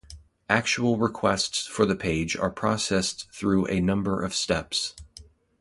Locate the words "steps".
4.33-4.95